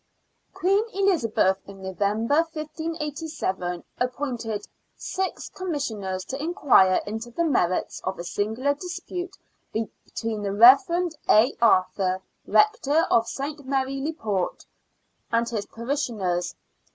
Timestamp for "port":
14.13-14.65